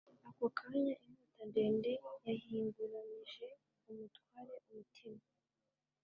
ako 0.29 0.45
kanya 0.57 0.93
inkota 1.05 1.41
ndende 1.49 1.91
yahinguranije 2.25 3.45
umutware 3.89 4.53
umutima 4.67 5.23